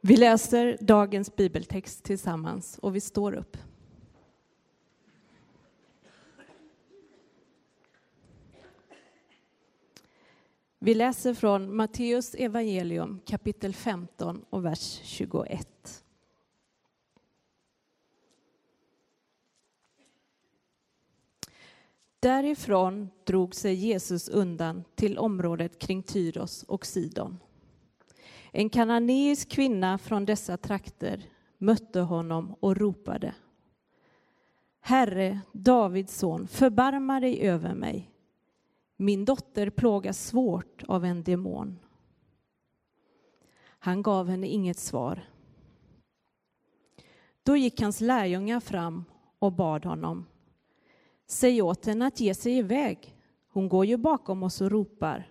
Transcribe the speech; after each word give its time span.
Vi 0.00 0.16
läser 0.16 0.78
dagens 0.80 1.36
bibeltext 1.36 2.04
tillsammans 2.04 2.78
och 2.78 2.96
vi 2.96 3.00
står 3.00 3.32
upp. 3.32 3.56
Vi 10.78 10.94
läser 10.94 11.34
från 11.34 11.76
Matteus 11.76 12.34
evangelium 12.34 13.20
kapitel 13.26 13.74
15 13.74 14.44
och 14.50 14.64
vers 14.64 15.00
21. 15.02 16.04
Därifrån 22.20 23.10
drog 23.24 23.54
sig 23.54 23.74
Jesus 23.74 24.28
undan 24.28 24.84
till 24.94 25.18
området 25.18 25.78
kring 25.78 26.02
Tyros 26.02 26.62
och 26.62 26.86
Sidon. 26.86 27.38
En 28.52 28.70
kananeisk 28.70 29.48
kvinna 29.48 29.98
från 29.98 30.24
dessa 30.24 30.56
trakter 30.56 31.22
mötte 31.58 32.00
honom 32.00 32.54
och 32.60 32.76
ropade. 32.76 33.34
Herre, 34.80 35.40
Davids 35.52 36.18
son, 36.18 36.48
förbarma 36.48 37.20
dig 37.20 37.40
över 37.40 37.74
mig. 37.74 38.10
Min 38.96 39.24
dotter 39.24 39.70
plågas 39.70 40.26
svårt 40.26 40.84
av 40.88 41.04
en 41.04 41.22
demon. 41.22 41.78
Han 43.78 44.02
gav 44.02 44.28
henne 44.28 44.46
inget 44.46 44.78
svar. 44.78 45.28
Då 47.42 47.56
gick 47.56 47.80
hans 47.80 48.00
lärjungar 48.00 48.60
fram 48.60 49.04
och 49.38 49.52
bad 49.52 49.84
honom. 49.84 50.26
Säg 51.26 51.62
åt 51.62 51.86
henne 51.86 52.06
att 52.06 52.20
ge 52.20 52.34
sig 52.34 52.58
iväg. 52.58 53.16
Hon 53.48 53.68
går 53.68 53.86
ju 53.86 53.96
bakom 53.96 54.42
oss 54.42 54.60
och 54.60 54.70
ropar. 54.70 55.30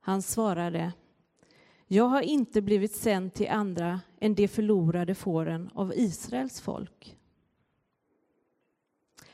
Han 0.00 0.22
svarade. 0.22 0.92
Jag 1.90 2.04
har 2.04 2.22
inte 2.22 2.62
blivit 2.62 2.94
sänd 2.94 3.34
till 3.34 3.48
andra 3.48 4.00
än 4.20 4.34
de 4.34 4.48
förlorade 4.48 5.14
fåren 5.14 5.70
av 5.74 5.92
Israels 5.94 6.60
folk. 6.60 7.16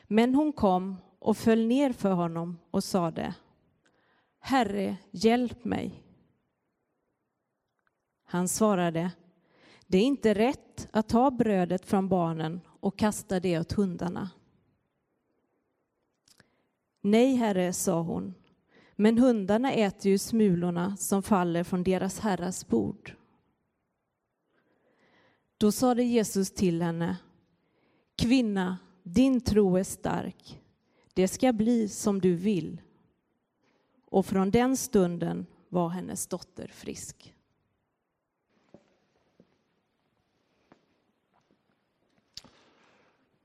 Men 0.03 0.35
hon 0.35 0.53
kom 0.53 0.97
och 1.19 1.37
föll 1.37 1.67
ner 1.67 1.93
för 1.93 2.13
honom 2.13 2.59
och 2.71 2.85
sade 2.85 3.35
Herre, 4.39 4.97
hjälp 5.11 5.65
mig. 5.65 6.03
Han 8.25 8.49
svarade 8.49 9.11
Det 9.87 9.99
är 9.99 10.03
inte 10.03 10.35
rätt 10.35 10.89
att 10.91 11.09
ta 11.09 11.31
brödet 11.31 11.87
från 11.87 12.09
barnen 12.09 12.61
och 12.67 12.99
kasta 12.99 13.41
det 13.41 13.61
åt 13.61 13.73
hundarna. 13.73 14.31
Nej, 17.01 17.35
herre, 17.35 17.73
sa 17.73 18.01
hon, 18.01 18.35
men 18.97 19.19
hundarna 19.19 19.73
äter 19.73 20.11
ju 20.11 20.19
smulorna 20.19 20.97
som 20.97 21.23
faller 21.23 21.65
från 21.65 21.83
deras 21.83 22.21
herras 22.21 22.69
bord. 22.69 23.13
Då 25.57 25.73
sade 25.73 26.03
Jesus 26.03 26.51
till 26.51 26.83
henne, 26.83 27.17
Kvinna, 28.17 28.79
din 29.03 29.41
tro 29.41 29.77
är 29.77 29.83
stark. 29.83 30.61
Det 31.15 31.29
ska 31.29 31.53
bli 31.53 31.89
som 31.89 32.21
du 32.21 32.35
vill. 32.35 32.81
Och 34.07 34.27
från 34.27 34.51
den 34.51 34.77
stunden 34.77 35.47
var 35.69 35.89
hennes 35.89 36.27
dotter 36.27 36.69
frisk. 36.69 37.35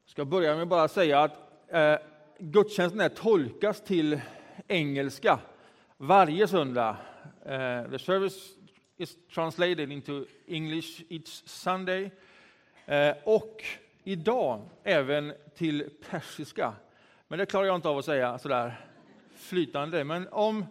Jag 0.05 0.11
ska 0.11 0.25
börja 0.25 0.53
med 0.53 0.64
att 0.64 0.70
bara 0.70 0.88
säga 0.88 1.20
att 1.20 1.33
eh, 1.67 1.95
gudstjänsten 2.39 3.00
här 3.00 3.09
tolkas 3.09 3.81
till 3.81 4.22
engelska 4.70 5.39
varje 5.98 6.48
söndag. 6.48 6.98
Uh, 7.45 7.92
the 7.92 8.00
service 8.00 8.50
is 8.98 9.17
translated 9.34 9.92
into 9.92 10.26
English 10.48 11.02
each 11.09 11.44
Sunday. 11.45 12.11
Uh, 12.88 13.14
och 13.23 13.64
idag 14.03 14.70
även 14.84 15.34
till 15.56 15.89
persiska. 16.09 16.73
Men 17.27 17.39
det 17.39 17.45
klarar 17.45 17.66
jag 17.66 17.76
inte 17.76 17.89
av 17.89 17.98
att 17.98 18.05
säga 18.05 18.38
sådär 18.38 18.80
flytande. 19.36 20.04
Men 20.04 20.27
om, 20.27 20.66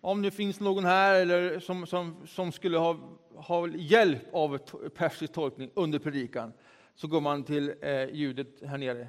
om 0.00 0.22
det 0.22 0.30
finns 0.30 0.60
någon 0.60 0.84
här 0.84 1.14
eller 1.14 1.60
som, 1.60 1.86
som, 1.86 2.26
som 2.26 2.52
skulle 2.52 2.78
ha, 2.78 2.96
ha 3.34 3.68
hjälp 3.68 4.34
av 4.34 4.58
persisk 4.88 5.32
tolkning 5.32 5.70
under 5.74 5.98
predikan 5.98 6.52
så 6.94 7.06
går 7.06 7.20
man 7.20 7.44
till 7.44 7.74
eh, 7.80 8.04
ljudet 8.10 8.48
här 8.66 8.78
nere. 8.78 9.08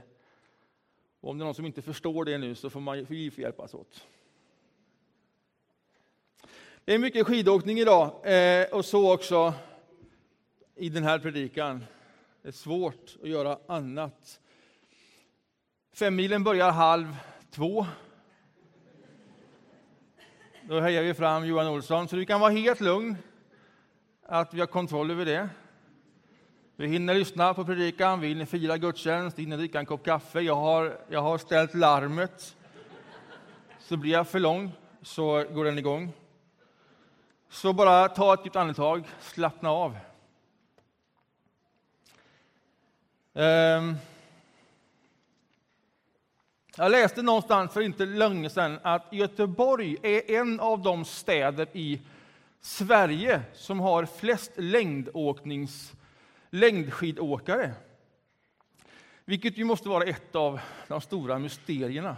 Och 1.22 1.30
om 1.30 1.38
det 1.38 1.44
är 1.44 1.46
någon 1.46 1.56
som 1.56 1.66
inte 1.66 1.82
förstår 1.82 2.26
det 2.26 2.38
nu 2.38 2.56
så 2.56 2.70
får 2.70 2.80
man 2.80 3.06
vi 3.10 3.32
får 3.32 3.42
hjälpas 3.42 3.74
åt. 3.74 4.08
Det 6.86 6.94
är 6.94 7.00
mycket 7.00 7.28
skidåkning 7.28 7.80
idag 7.80 8.12
eh, 8.24 8.68
och 8.72 8.86
så 8.86 9.14
också 9.14 9.54
i 10.76 10.90
den 10.90 11.04
här 11.04 11.20
predikan. 11.20 11.86
Det 12.42 12.48
är 12.48 12.52
svårt 12.52 13.18
att 13.24 13.30
göra 13.30 13.60
annat. 13.68 14.40
Femmilen 15.94 16.44
börjar 16.44 16.72
halv 16.72 17.16
två. 17.52 17.86
Då 20.64 20.80
hejar 20.80 21.04
vi 21.04 21.14
fram 21.14 21.46
Johan 21.46 21.68
Olsson, 21.68 22.08
så 22.08 22.16
du 22.16 22.26
kan 22.26 22.40
vara 22.40 22.52
helt 22.52 22.82
lugn 22.82 23.16
att 24.24 24.54
vi 24.54 24.60
har 24.60 24.68
kontroll 24.68 25.12
över 25.12 25.26
det. 25.26 25.50
Vi 26.80 26.88
hinner 26.88 27.14
lyssna 27.14 27.54
på 27.54 27.66
predikan, 27.66 28.20
vi 28.20 28.28
hinner 28.28 28.46
fira 28.46 28.78
gudstjänst, 28.78 29.38
vi 29.38 29.42
hinner 29.42 29.58
dricka 29.58 29.80
en 29.80 29.86
kopp 29.86 30.06
kaffe. 30.06 30.42
Jag 30.42 30.56
har, 30.56 30.98
jag 31.10 31.22
har 31.22 31.38
ställt 31.38 31.74
larmet. 31.74 32.56
Så 33.80 33.98
blir 33.98 34.12
jag 34.12 34.28
för 34.28 34.40
lång 34.40 34.72
så 35.02 35.44
går 35.54 35.66
den 35.66 35.78
igång. 35.78 36.12
Så 37.50 37.74
bara 37.74 38.10
ta 38.10 38.34
ett 38.34 38.40
djupt 38.46 38.56
andetag, 38.56 39.04
slappna 39.20 39.70
av. 39.70 39.98
Ehm. 43.34 43.96
Jag 46.76 46.92
läste 46.92 47.22
någonstans 47.22 47.74
för 47.74 47.82
inte 47.82 48.06
länge 48.06 48.50
sedan 48.50 48.80
att 48.84 49.14
Göteborg 49.14 49.98
är 50.04 50.32
en 50.32 50.60
av 50.60 50.82
de 50.82 51.06
städer 51.06 51.68
i 51.74 52.02
Sverige 52.62 53.42
som 53.54 53.80
har 53.80 54.06
flest 54.06 54.52
längdåknings 54.56 55.94
längdskidåkare. 56.50 57.72
Vilket 59.26 59.58
ju 59.58 59.64
måste 59.64 59.90
vara 59.90 60.04
ett 60.04 60.36
av 60.36 60.60
de 60.88 61.02
stora 61.02 61.40
mysterierna. 61.40 62.18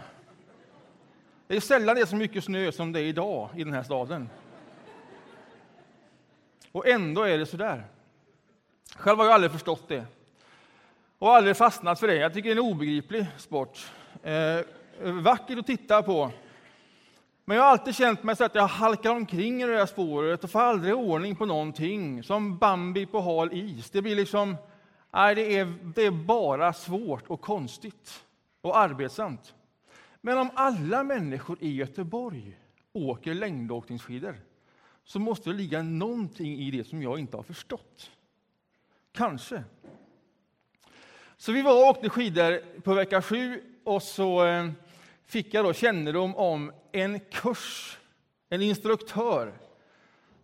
Det 1.46 1.56
är 1.56 1.60
sällan 1.60 1.94
det 1.94 2.00
är 2.00 2.06
så 2.06 2.16
mycket 2.16 2.44
snö 2.44 2.72
som 2.72 2.92
det 2.92 3.00
är 3.00 3.04
idag 3.04 3.48
i 3.56 3.64
den 3.64 3.72
här 3.72 3.82
staden. 3.82 4.28
Och 6.72 6.88
ändå 6.88 7.22
är 7.22 7.38
det 7.38 7.46
så 7.46 7.56
där. 7.56 7.84
Själv 8.96 9.18
har 9.18 9.24
jag 9.24 9.34
aldrig 9.34 9.52
förstått 9.52 9.88
det. 9.88 10.04
Och 11.18 11.34
aldrig 11.34 11.56
fastnat 11.56 12.00
för 12.00 12.06
det. 12.06 12.14
Jag 12.14 12.34
tycker 12.34 12.48
det 12.48 12.60
är 12.60 12.64
en 12.64 12.70
obegriplig 12.72 13.26
sport. 13.38 13.92
Eh, 14.22 14.60
vackert 15.00 15.58
att 15.58 15.66
titta 15.66 16.02
på. 16.02 16.30
Men 17.44 17.56
jag 17.56 17.64
har 17.64 17.70
alltid 17.70 17.94
känt 17.94 18.22
mig 18.22 18.36
så 18.36 18.44
att 18.44 18.54
jag 18.54 18.66
halkar 18.66 19.10
omkring 19.10 19.62
i 19.62 19.66
det 19.66 19.76
där 19.76 19.86
spåret 19.86 20.44
och 20.44 20.50
får 20.50 20.60
aldrig 20.60 20.94
ordning 20.94 21.36
på 21.36 21.46
någonting. 21.46 22.22
Som 22.22 22.58
Bambi 22.58 23.06
på 23.06 23.20
hal 23.20 23.52
is. 23.52 23.90
Det 23.90 24.02
blir 24.02 24.16
liksom, 24.16 24.56
nej, 25.10 25.34
det 25.34 25.58
är, 25.58 25.74
det 25.94 26.02
är 26.06 26.10
bara 26.10 26.72
svårt 26.72 27.26
och 27.26 27.40
konstigt 27.40 28.24
och 28.60 28.78
arbetsamt. 28.78 29.54
Men 30.20 30.38
om 30.38 30.50
alla 30.54 31.02
människor 31.02 31.56
i 31.60 31.74
Göteborg 31.74 32.58
åker 32.92 33.34
längdåkningsskidor 33.34 34.36
så 35.04 35.18
måste 35.18 35.50
det 35.50 35.56
ligga 35.56 35.82
någonting 35.82 36.58
i 36.58 36.70
det 36.70 36.84
som 36.84 37.02
jag 37.02 37.18
inte 37.18 37.36
har 37.36 37.44
förstått. 37.44 38.10
Kanske. 39.12 39.64
Så 41.36 41.52
vi 41.52 41.62
var 41.62 41.72
och 41.72 41.88
åkte 41.88 42.08
skidor 42.08 42.80
på 42.80 42.94
vecka 42.94 43.22
sju 43.22 43.62
och 43.84 44.02
så 44.02 44.46
eh, 44.46 44.70
fick 45.32 45.54
jag 45.54 45.64
då 45.64 45.72
kännedom 45.72 46.36
om 46.36 46.72
en 46.92 47.20
kurs, 47.20 47.98
en 48.48 48.62
instruktör 48.62 49.52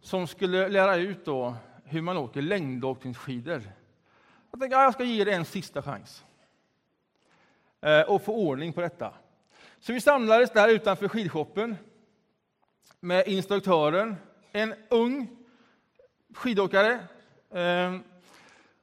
som 0.01 0.27
skulle 0.27 0.69
lära 0.69 0.97
ut 0.97 1.25
då 1.25 1.55
hur 1.85 2.03
man 2.03 2.17
åker 2.17 2.43
längdåkningsskidor. 2.43 3.63
Jag 4.51 4.61
tänkte 4.61 4.77
att 4.77 4.83
jag 4.83 4.95
ska 4.95 5.05
ge 5.05 5.25
det 5.25 5.33
en 5.33 5.45
sista 5.45 5.83
chans 5.83 6.25
eh, 7.81 8.01
och 8.01 8.23
få 8.23 8.35
ordning 8.35 8.73
på 8.73 8.81
detta. 8.81 9.15
Så 9.81 9.93
vi 9.93 10.01
samlades 10.01 10.51
där 10.51 10.69
utanför 10.69 11.09
skidshoppen 11.09 11.77
med 13.01 13.29
instruktören, 13.29 14.17
en 14.53 14.75
ung 14.89 15.37
skidåkare. 16.35 16.99
Eh, 17.51 17.97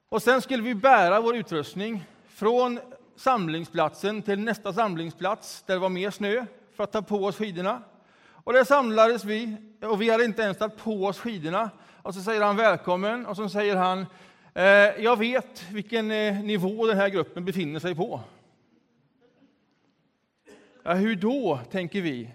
och 0.09 0.21
sen 0.21 0.41
skulle 0.41 0.63
vi 0.63 0.75
bära 0.75 1.21
vår 1.21 1.35
utrustning 1.35 2.05
från 2.27 2.79
samlingsplatsen 3.15 4.21
till 4.21 4.39
nästa 4.39 4.73
samlingsplats 4.73 5.63
där 5.63 5.73
det 5.73 5.79
var 5.79 5.89
mer 5.89 6.11
snö 6.11 6.45
för 6.75 6.83
att 6.83 6.91
ta 6.91 7.01
på 7.01 7.25
oss 7.25 7.37
skidorna. 7.37 7.81
Och 8.27 8.53
där 8.53 8.63
samlades 8.63 9.23
vi 9.23 9.57
och 9.81 10.01
vi 10.01 10.09
hade 10.09 10.25
inte 10.25 10.41
ens 10.41 10.57
tagit 10.57 10.77
på 10.77 11.05
oss 11.05 11.19
skidorna. 11.19 11.69
Och 12.01 12.13
så 12.13 12.21
säger 12.21 12.41
han 12.41 12.55
välkommen 12.55 13.25
och 13.25 13.35
så 13.35 13.49
säger 13.49 13.75
han 13.75 14.05
eh, 14.53 14.63
jag 15.03 15.19
vet 15.19 15.63
vilken 15.71 16.11
eh, 16.11 16.43
nivå 16.43 16.87
den 16.87 16.97
här 16.97 17.09
gruppen 17.09 17.45
befinner 17.45 17.79
sig 17.79 17.95
på. 17.95 18.21
Ja, 20.83 20.93
hur 20.93 21.15
då, 21.15 21.59
tänker 21.71 22.01
vi. 22.01 22.29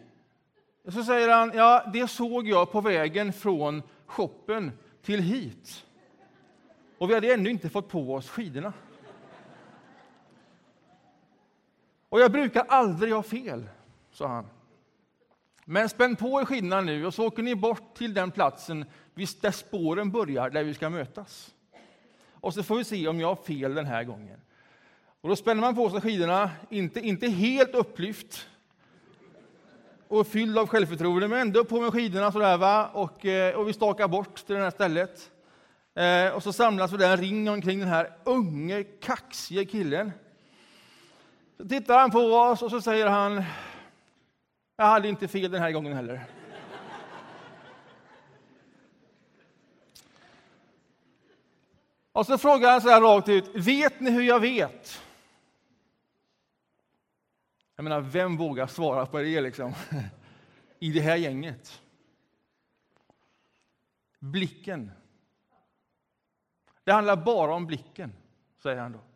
Och 0.85 0.93
så 0.93 1.05
säger 1.05 1.29
han, 1.29 1.53
ja, 1.55 1.91
det 1.93 2.09
såg 2.09 2.49
jag 2.49 2.73
på 2.73 2.81
vägen 2.81 3.33
från 3.33 3.83
shoppen 4.06 4.73
till 5.03 5.21
hit. 5.21 5.85
Och 6.99 7.11
vi 7.11 7.15
hade 7.15 7.35
ännu 7.35 7.50
inte 7.50 7.69
fått 7.69 7.88
på 7.88 8.15
oss 8.15 8.29
skidorna. 8.29 8.73
Och 12.11 12.21
jag 12.21 12.33
brukar 12.33 12.65
aldrig 12.69 13.12
ha 13.12 13.23
fel, 13.23 13.69
sa 14.12 14.27
han. 14.27 14.47
Men 15.65 15.89
spänn 15.89 16.17
på 16.17 16.41
er 16.41 16.45
skidorna 16.45 16.81
nu 16.81 17.07
och 17.07 17.15
så 17.15 17.27
åker 17.27 17.43
ni 17.43 17.55
bort 17.55 17.95
till 17.95 18.15
den 18.15 18.31
platsen 18.31 18.85
där 19.41 19.51
spåren 19.51 20.11
börjar, 20.11 20.51
där 20.51 20.65
vi 20.65 20.75
ska 20.75 20.91
mötas. 20.91 21.55
Och 22.33 22.55
så 22.55 22.62
får 22.62 22.77
vi 22.77 22.85
se 22.85 23.09
om 23.09 23.21
jag 23.21 23.29
har 23.29 23.37
fel 23.37 23.75
den 23.75 23.87
här 23.87 24.05
gången. 24.05 24.41
Och 25.21 25.29
då 25.29 25.37
spänner 25.37 25.61
man 25.61 25.75
på 25.75 25.91
sig 25.91 26.01
skidorna, 26.01 26.51
inte, 26.71 27.01
inte 27.01 27.29
helt 27.29 27.75
upplyft 27.75 28.47
och 30.09 30.27
fylld 30.27 30.59
av 30.59 30.67
självförtroende, 30.67 31.29
men 31.29 31.39
ändå 31.39 31.65
på 31.65 31.81
med 31.81 31.93
skidorna 31.93 32.33
sådär 32.33 32.57
va? 32.57 32.87
Och, 32.87 33.27
eh, 33.27 33.55
och 33.55 33.69
vi 33.69 33.73
stakar 33.73 34.09
bort 34.09 34.47
till 34.47 34.55
det 34.55 34.62
här 34.62 34.71
stället. 34.71 35.31
Eh, 35.95 36.37
och 36.37 36.43
så 36.43 36.53
samlas 36.53 36.93
vi 36.93 36.97
där 36.97 37.12
en 37.12 37.17
ring 37.17 37.51
omkring 37.51 37.79
den 37.79 37.89
här 37.89 38.12
unge, 38.25 38.85
kaxige 38.85 39.65
killen. 39.65 40.12
Så 41.61 41.69
tittar 41.69 41.99
han 41.99 42.11
på 42.11 42.19
oss 42.19 42.62
och 42.62 42.71
så 42.71 42.81
säger 42.81 43.07
han, 43.07 43.45
jag 44.77 44.85
hade 44.85 45.09
inte 45.09 45.29
fel 45.29 45.51
den 45.51 45.62
här 45.62 45.73
gången 45.73 45.93
heller. 45.93 46.25
Och 52.12 52.27
så 52.27 52.39
frågar 52.39 52.71
han 52.71 52.81
så 52.81 52.89
här 52.89 53.01
rakt 53.01 53.29
ut, 53.29 53.49
vet 53.55 54.01
ni 54.01 54.11
hur 54.11 54.23
jag 54.23 54.41
vet? 54.41 55.03
Jag 57.77 57.85
menar, 57.85 58.01
vem 58.01 58.37
vågar 58.37 58.67
svara 58.67 59.07
på 59.07 59.19
det 59.19 59.41
liksom? 59.41 59.75
I 60.79 60.93
det 60.93 61.01
här 61.01 61.17
gänget. 61.17 61.83
Blicken. 64.19 64.91
Det 66.85 66.93
handlar 66.93 67.17
bara 67.17 67.55
om 67.55 67.67
blicken, 67.67 68.12
säger 68.62 68.81
han 68.81 68.93
då. 68.93 69.10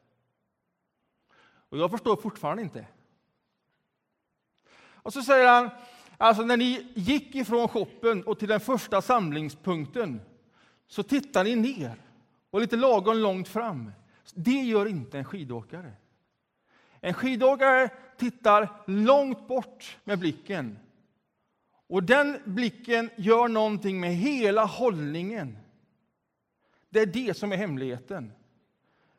Och 1.74 1.80
jag 1.80 1.90
förstår 1.90 2.16
fortfarande 2.16 2.62
inte. 2.62 2.86
Och 4.76 5.12
så 5.12 5.22
säger 5.22 5.48
han, 5.48 5.70
alltså 6.16 6.42
när 6.42 6.56
ni 6.56 6.86
gick 6.94 7.34
ifrån 7.34 7.68
shoppen 7.68 8.22
och 8.22 8.38
till 8.38 8.48
den 8.48 8.60
första 8.60 9.02
samlingspunkten 9.02 10.20
så 10.86 11.02
tittar 11.02 11.44
ni 11.44 11.56
ner 11.56 11.96
och 12.50 12.60
lite 12.60 12.76
lagom 12.76 13.16
långt 13.16 13.48
fram. 13.48 13.92
Det 14.34 14.62
gör 14.62 14.86
inte 14.86 15.18
en 15.18 15.24
skidåkare. 15.24 15.92
En 17.00 17.14
skidåkare 17.14 17.90
tittar 18.16 18.68
långt 18.86 19.48
bort 19.48 19.98
med 20.04 20.18
blicken. 20.18 20.78
Och 21.86 22.02
den 22.02 22.38
blicken 22.44 23.10
gör 23.16 23.48
någonting 23.48 24.00
med 24.00 24.14
hela 24.14 24.64
hållningen. 24.64 25.58
Det 26.88 27.00
är 27.00 27.06
det 27.06 27.36
som 27.36 27.52
är 27.52 27.56
hemligheten. 27.56 28.32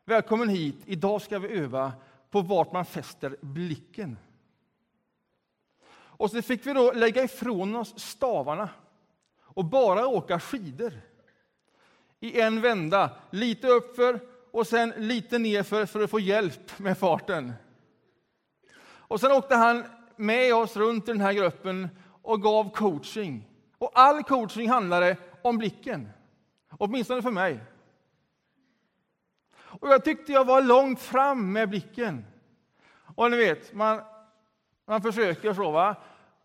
Välkommen 0.05 0.49
hit. 0.49 0.77
Idag 0.85 1.21
ska 1.21 1.39
vi 1.39 1.47
öva 1.47 1.93
på 2.35 2.41
vart 2.41 2.71
man 2.71 2.85
fäster 2.85 3.37
blicken. 3.41 4.17
Och 5.91 6.31
så 6.31 6.41
fick 6.41 6.65
vi 6.65 6.73
då 6.73 6.91
lägga 6.91 7.23
ifrån 7.23 7.75
oss 7.75 7.99
stavarna 7.99 8.69
och 9.41 9.65
bara 9.65 10.07
åka 10.07 10.39
skidor. 10.39 10.93
I 12.19 12.41
en 12.41 12.61
vända, 12.61 13.09
lite 13.29 13.67
uppför 13.67 14.19
och 14.51 14.67
sen 14.67 14.93
lite 14.97 15.37
nerför 15.37 15.85
för 15.85 16.03
att 16.03 16.09
få 16.09 16.19
hjälp 16.19 16.79
med 16.79 16.97
farten. 16.97 17.53
Och 18.85 19.19
sen 19.19 19.31
åkte 19.31 19.55
han 19.55 19.83
med 20.15 20.55
oss 20.55 20.75
runt 20.75 21.09
i 21.09 21.11
den 21.11 21.21
här 21.21 21.33
gruppen 21.33 21.89
och 22.21 22.41
gav 22.41 22.69
coaching. 22.69 23.49
Och 23.77 23.91
all 23.93 24.23
coaching 24.23 24.69
handlade 24.69 25.17
om 25.41 25.57
blicken. 25.57 26.09
Åtminstone 26.69 27.21
för 27.21 27.31
mig. 27.31 27.59
Och 29.80 29.89
jag 29.89 30.04
tyckte 30.04 30.31
jag 30.31 30.45
var 30.45 30.62
långt 30.62 31.00
fram 31.00 31.54
med 31.54 31.69
blicken. 31.69 32.25
Och 33.16 33.31
ni 33.31 33.38
vet, 33.38 33.74
man, 33.74 34.01
man 34.86 35.01
försöker 35.01 35.54
så, 35.54 35.72
va? 35.72 35.95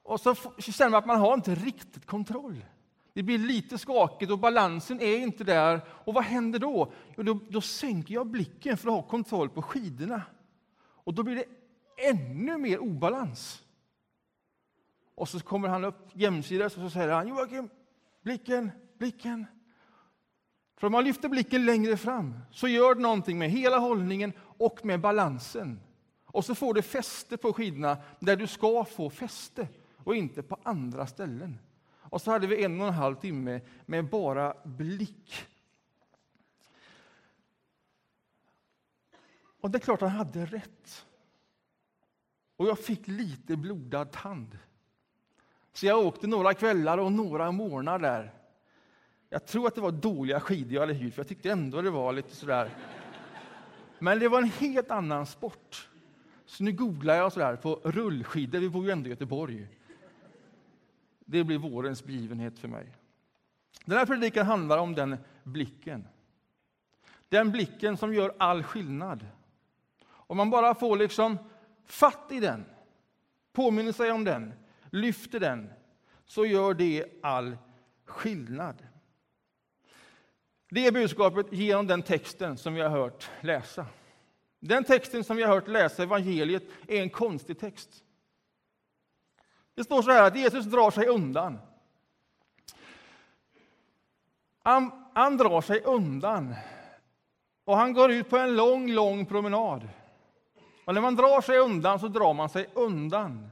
och 0.02 0.20
så 0.20 0.34
känner 0.58 0.90
man 0.90 0.98
att 0.98 1.06
man 1.06 1.20
har 1.20 1.34
inte 1.34 1.54
riktigt 1.54 2.06
kontroll. 2.06 2.64
Det 3.12 3.22
blir 3.22 3.38
lite 3.38 3.78
skakigt 3.78 4.32
och 4.32 4.38
balansen 4.38 5.00
är 5.00 5.16
inte 5.16 5.44
där. 5.44 5.80
Och 5.88 6.14
vad 6.14 6.24
händer 6.24 6.58
då? 6.58 6.92
Jo, 7.16 7.22
då, 7.22 7.40
då 7.48 7.60
sänker 7.60 8.14
jag 8.14 8.26
blicken 8.26 8.76
för 8.76 8.88
att 8.88 8.94
ha 8.94 9.02
kontroll 9.02 9.48
på 9.48 9.62
skidorna. 9.62 10.22
Och 10.80 11.14
då 11.14 11.22
blir 11.22 11.36
det 11.36 11.44
ännu 12.08 12.58
mer 12.58 12.78
obalans. 12.78 13.62
Och 15.14 15.28
så 15.28 15.40
kommer 15.40 15.68
han 15.68 15.84
upp 15.84 16.08
jämsides 16.12 16.76
och 16.76 16.82
så 16.82 16.90
säger 16.90 17.08
han 17.08 17.28
Joakim, 17.28 17.68
blicken, 18.22 18.70
blicken. 18.98 19.46
För 20.80 20.86
om 20.86 20.92
man 20.92 21.04
lyfter 21.04 21.28
blicken 21.28 21.64
längre 21.64 21.96
fram 21.96 22.38
så 22.50 22.68
gör 22.68 22.94
det 22.94 23.00
någonting 23.00 23.38
med 23.38 23.50
hela 23.50 23.78
hållningen 23.78 24.32
och 24.40 24.84
med 24.84 25.00
balansen. 25.00 25.80
Och 26.24 26.44
så 26.44 26.54
får 26.54 26.74
du 26.74 26.82
fäste 26.82 27.36
på 27.36 27.52
skidorna 27.52 27.96
där 28.20 28.36
du 28.36 28.46
ska 28.46 28.84
få 28.84 29.10
fäste 29.10 29.68
och 29.96 30.16
inte 30.16 30.42
på 30.42 30.58
andra 30.62 31.06
ställen. 31.06 31.58
Och 31.92 32.22
så 32.22 32.30
hade 32.30 32.46
vi 32.46 32.64
en 32.64 32.80
och 32.80 32.86
en 32.86 32.92
halv 32.92 33.14
timme 33.14 33.60
med 33.86 34.10
bara 34.10 34.54
blick. 34.64 35.46
Och 39.60 39.70
det 39.70 39.78
är 39.78 39.80
klart 39.80 40.00
han 40.00 40.10
hade 40.10 40.46
rätt. 40.46 41.06
Och 42.56 42.66
jag 42.66 42.78
fick 42.78 43.08
lite 43.08 43.56
blodad 43.56 44.12
tand. 44.12 44.58
Så 45.72 45.86
jag 45.86 46.06
åkte 46.06 46.26
några 46.26 46.54
kvällar 46.54 46.98
och 46.98 47.12
några 47.12 47.52
morgnar 47.52 47.98
där. 47.98 48.39
Jag 49.32 49.46
tror 49.46 49.66
att 49.66 49.74
det 49.74 49.80
var 49.80 49.92
dåliga 49.92 50.40
skidor 50.40 50.72
jag 50.72 50.80
hade 50.80 50.92
hyrt, 50.92 51.14
för 51.14 51.20
jag 51.20 51.28
tyckte 51.28 51.50
ändå 51.50 51.82
det 51.82 51.90
var 51.90 52.12
lite 52.12 52.36
sådär. 52.36 52.70
Men 53.98 54.18
det 54.18 54.28
var 54.28 54.38
en 54.42 54.48
helt 54.48 54.90
annan 54.90 55.26
sport. 55.26 55.88
Så 56.46 56.64
nu 56.64 56.72
googlar 56.72 57.14
jag 57.14 57.32
sådär 57.32 57.56
på 57.56 57.80
rullskidor, 57.84 58.58
vi 58.58 58.68
bor 58.68 58.84
ju 58.84 58.90
ändå 58.90 59.06
i 59.06 59.10
Göteborg. 59.10 59.68
Det 61.24 61.44
blir 61.44 61.58
vårens 61.58 62.04
begivenhet 62.04 62.58
för 62.58 62.68
mig. 62.68 62.86
Den 63.84 63.98
här 63.98 64.06
predikan 64.06 64.46
handlar 64.46 64.78
om 64.78 64.94
den 64.94 65.16
blicken. 65.42 66.08
Den 67.28 67.50
blicken 67.50 67.96
som 67.96 68.14
gör 68.14 68.34
all 68.38 68.62
skillnad. 68.62 69.26
Om 70.08 70.36
man 70.36 70.50
bara 70.50 70.74
får 70.74 70.96
liksom 70.96 71.38
fatt 71.86 72.26
i 72.30 72.40
den, 72.40 72.64
påminner 73.52 73.92
sig 73.92 74.10
om 74.10 74.24
den, 74.24 74.52
lyfter 74.90 75.40
den, 75.40 75.70
så 76.26 76.46
gör 76.46 76.74
det 76.74 77.06
all 77.22 77.56
skillnad. 78.04 78.89
Det 80.70 80.86
är 80.86 80.92
budskapet 80.92 81.46
genom 81.50 81.86
den 81.86 82.02
texten 82.02 82.58
som 82.58 82.74
vi 82.74 82.80
har 82.80 82.88
hört 82.88 83.30
läsa. 83.40 83.86
Den 84.60 84.84
texten 84.84 85.24
som 85.24 85.36
vi 85.36 85.42
har 85.42 85.54
hört 85.54 85.68
läsa, 85.68 86.02
evangeliet, 86.02 86.62
är 86.88 87.02
en 87.02 87.10
konstig 87.10 87.58
text. 87.58 88.04
Det 89.74 89.84
står 89.84 90.02
så 90.02 90.10
här 90.10 90.26
att 90.26 90.36
Jesus 90.36 90.64
drar 90.64 90.90
sig 90.90 91.06
undan. 91.06 91.58
Han, 94.62 94.90
han 95.14 95.36
drar 95.36 95.60
sig 95.60 95.80
undan 95.80 96.54
och 97.64 97.76
han 97.76 97.92
går 97.92 98.10
ut 98.10 98.30
på 98.30 98.36
en 98.38 98.56
lång, 98.56 98.90
lång 98.90 99.26
promenad. 99.26 99.88
Och 100.84 100.94
när 100.94 101.00
man 101.00 101.16
drar 101.16 101.40
sig 101.40 101.58
undan 101.58 102.00
så 102.00 102.08
drar 102.08 102.34
man 102.34 102.48
sig 102.48 102.70
undan. 102.74 103.50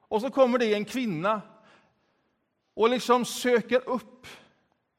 Och 0.00 0.20
så 0.20 0.30
kommer 0.30 0.58
det 0.58 0.74
en 0.74 0.84
kvinna 0.84 1.42
och 2.74 2.90
liksom 2.90 3.24
söker 3.24 3.88
upp 3.88 4.26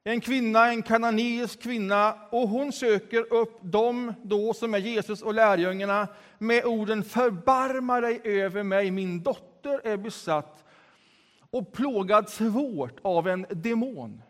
en 0.09 0.21
kvinna, 0.21 0.67
en 0.67 0.83
kananeisk 0.83 1.61
kvinna, 1.61 2.13
och 2.29 2.49
hon 2.49 2.71
söker 2.71 3.33
upp 3.33 3.59
dem 3.61 4.13
då 4.23 4.53
som 4.53 4.73
är 4.73 4.77
Jesus 4.77 5.21
och 5.21 5.33
lärjungarna 5.33 6.07
med 6.37 6.65
orden 6.65 7.03
Förbarma 7.03 8.01
dig 8.01 8.21
över 8.23 8.63
mig, 8.63 8.91
min 8.91 9.23
dotter 9.23 9.81
är 9.83 9.97
besatt 9.97 10.65
och 11.49 11.71
plågad 11.71 12.29
svårt 12.29 12.99
av 13.01 13.27
en 13.27 13.45
demon. 13.49 14.21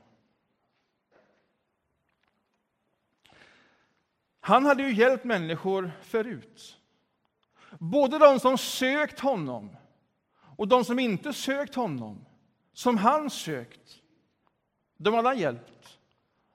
Han 4.39 4.65
hade 4.65 4.83
ju 4.83 4.93
hjälpt 4.93 5.23
människor 5.23 5.91
förut. 6.01 6.77
Både 7.79 8.17
de 8.17 8.39
som 8.39 8.57
sökt 8.57 9.19
honom 9.19 9.75
och 10.57 10.67
de 10.67 10.85
som 10.85 10.99
inte 10.99 11.33
sökt 11.33 11.75
honom, 11.75 12.25
som 12.73 12.97
han 12.97 13.29
sökt. 13.29 13.98
De 15.01 15.13
hade 15.13 15.27
han 15.27 15.37
hjälpt. 15.37 15.99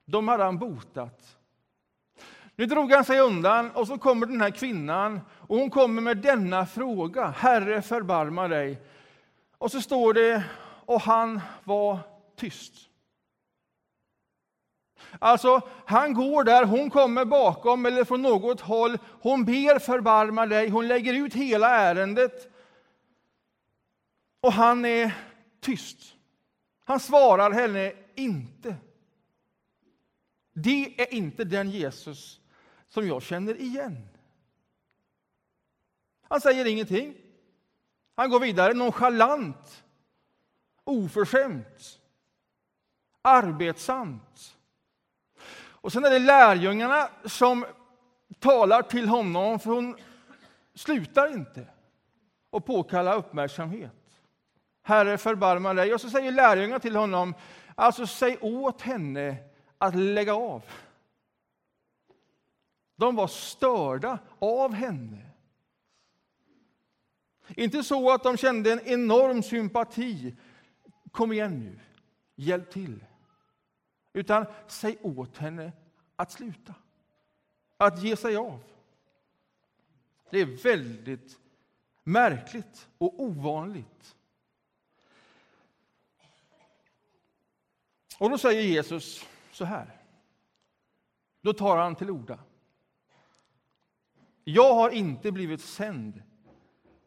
De 0.05 0.29
hade 0.29 0.45
han 0.45 0.59
botat. 0.59 1.37
Nu 2.57 2.67
drog 2.67 2.93
han 2.93 3.05
sig 3.05 3.21
undan 3.21 3.71
och 3.71 3.87
så 3.87 3.99
kommer 3.99 4.27
den 4.27 4.41
här 4.41 4.51
kvinnan 4.51 5.21
och 5.39 5.59
hon 5.59 5.71
kommer 5.71 6.03
med 6.03 6.17
denna 6.17 6.67
fråga. 6.67 7.27
Herre, 7.27 7.83
förbarma 7.83 8.49
dig. 8.49 8.81
Och 9.59 9.71
så 9.71 9.81
står 9.81 10.15
det, 10.15 10.45
och 10.87 11.01
han 11.01 11.41
var 11.65 11.99
tyst. 12.37 12.75
Alltså, 15.19 15.61
han 15.87 16.15
går 16.15 16.45
där, 16.45 16.65
hon 16.65 16.91
kommer 16.91 17.25
bakom 17.25 17.87
eller 17.87 18.05
från 18.05 18.23
något 18.23 18.61
håll. 18.61 18.99
Hon 19.21 19.45
ber 19.45 19.79
förbarma 19.79 20.47
dig, 20.47 20.69
hon 20.69 20.89
lägger 20.89 21.15
ut 21.15 21.35
hela 21.35 21.69
ärendet. 21.69 22.53
Och 24.41 24.53
han 24.53 24.85
är 24.85 25.15
tyst. 25.61 25.99
Han 26.85 27.01
svarar 27.01 27.51
henne 27.51 27.93
inte. 28.17 28.77
Det 30.53 31.01
är 31.03 31.15
inte 31.15 31.45
den 31.45 31.71
Jesus 31.71 32.41
som 32.89 33.07
jag 33.09 33.23
känner 33.23 33.61
igen. 33.61 34.09
Han 36.23 36.41
säger 36.41 36.65
ingenting. 36.65 37.15
Han 38.17 38.31
går 38.31 38.41
vidare 38.41 38.75
nonchalant, 38.75 39.85
oförskämt, 40.85 42.01
arbetsamt. 43.23 44.57
Och 45.57 45.93
sen 45.93 46.05
är 46.05 46.11
det 46.11 46.19
lärjungarna 46.19 47.09
som 47.25 47.67
talar 48.39 48.83
till 48.83 49.09
honom, 49.09 49.59
för 49.59 49.71
hon 49.71 49.97
slutar 50.75 51.33
inte 51.33 51.67
och 52.51 52.67
påkalla 52.67 53.15
uppmärksamhet. 53.15 53.93
Herre, 54.83 55.19
förbarma 55.19 55.75
dig. 55.75 55.95
Och 55.95 56.01
så 56.01 56.11
säger 56.11 56.33
lärjungarna 56.33 56.81
till 56.81 56.97
honom, 56.97 57.35
alltså 57.75 58.07
säg 58.07 58.39
åt 58.41 58.83
henne 58.83 59.37
att 59.79 59.95
lägga 59.95 60.35
av. 60.35 60.65
De 62.97 63.17
var 63.17 63.27
störda 63.27 64.19
av 64.39 64.73
henne. 64.73 65.31
Inte 67.49 67.83
så 67.83 68.11
att 68.11 68.23
de 68.23 68.37
kände 68.37 68.73
en 68.73 68.81
enorm 68.81 69.43
sympati. 69.43 70.37
Kom 71.11 71.33
igen 71.33 71.61
nu, 71.61 71.81
hjälp 72.35 72.71
till. 72.71 73.05
Utan 74.13 74.47
säg 74.67 74.99
åt 75.03 75.37
henne 75.37 75.73
att 76.17 76.33
sluta, 76.33 76.75
att 77.77 78.03
ge 78.03 78.17
sig 78.17 78.37
av. 78.37 78.61
Det 80.31 80.41
är 80.41 80.63
väldigt 80.63 81.39
märkligt 82.05 82.89
och 82.99 83.23
ovanligt. 83.23 84.14
Och 88.19 88.31
då 88.31 88.39
säger 88.39 88.63
Jesus 88.63 89.27
så 89.53 89.65
här. 89.65 90.01
Då 91.41 91.53
tar 91.53 91.77
han 91.77 91.95
till 91.97 92.11
orda. 92.11 92.39
Jag 94.45 94.75
har 94.75 94.91
inte 94.91 95.33
blivit 95.33 95.61
sänd 95.61 96.23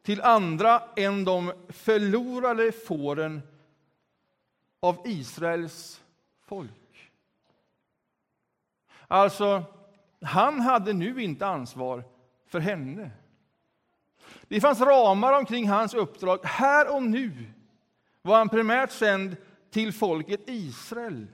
till 0.04 0.22
andra 0.22 0.82
än 0.96 1.26
de 1.26 1.54
förlorade 1.70 2.72
fåren 2.72 3.42
av 4.80 5.02
Israels 5.06 6.02
folk. 6.46 7.12
Alltså, 9.08 9.64
han 10.22 10.62
hade 10.62 10.94
nu 10.94 11.24
inte 11.24 11.48
ansvar 11.48 12.04
för 12.48 12.60
henne. 12.60 13.12
Det 14.48 14.62
fanns 14.62 14.82
ramar 14.82 15.34
omkring 15.34 15.70
hans 15.70 15.94
uppdrag. 15.94 16.40
Här 16.44 16.96
och 16.96 17.04
nu 17.04 17.54
var 18.22 18.38
han 18.38 18.50
primärt 18.50 18.92
sänd 18.92 19.36
till 19.72 19.94
folket 19.94 20.50
Israel. 20.50 21.28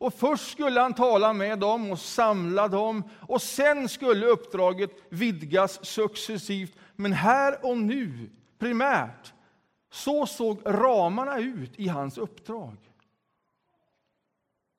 Och 0.00 0.14
först 0.14 0.52
skulle 0.52 0.80
han 0.80 0.94
tala 0.94 1.32
med 1.32 1.58
dem 1.58 1.90
och 1.90 1.98
samla 1.98 2.68
dem 2.68 3.02
och 3.20 3.42
sen 3.42 3.88
skulle 3.88 4.26
uppdraget 4.26 4.90
vidgas 5.08 5.84
successivt. 5.84 6.76
Men 6.96 7.12
här 7.12 7.66
och 7.66 7.78
nu, 7.78 8.30
primärt, 8.58 9.32
så 9.90 10.26
såg 10.26 10.60
ramarna 10.64 11.38
ut 11.38 11.78
i 11.78 11.88
hans 11.88 12.18
uppdrag. 12.18 12.76